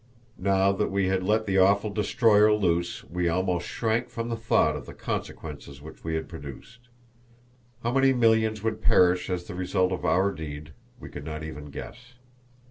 Now 0.39 0.71
that 0.71 0.87
we 0.89 1.09
had 1.09 1.21
let 1.21 1.45
the 1.45 1.59
awful 1.59 1.91
destroyer 1.91 2.51
loose 2.53 3.03
we 3.03 3.29
almost 3.29 3.67
shrank 3.67 4.09
from 4.09 4.29
the 4.29 4.35
thought 4.35 4.75
of 4.75 4.87
the 4.87 4.95
consequences 4.95 5.79
which 5.79 6.03
we 6.03 6.15
had 6.15 6.27
produced. 6.27 6.79
How 7.83 7.91
many 7.91 8.11
millions 8.11 8.63
would 8.63 8.81
perish 8.81 9.29
as 9.29 9.43
the 9.43 9.53
result 9.53 9.91
of 9.91 10.03
our 10.03 10.31
deed 10.31 10.73
we 10.99 11.09
could 11.09 11.23
not 11.23 11.43
even 11.43 11.65
guess. 11.65 12.13